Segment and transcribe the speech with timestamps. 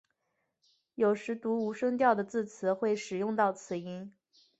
[0.95, 4.11] 有时读无声调的字词时会使用到此音。